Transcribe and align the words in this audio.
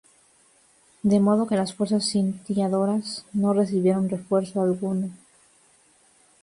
De 1.03 1.19
modo 1.19 1.45
que 1.45 1.55
las 1.55 1.75
fuerzas 1.75 2.05
sitiadoras 2.05 3.23
no 3.33 3.53
recibieron 3.53 4.09
refuerzo 4.09 4.59
alguno. 4.63 5.11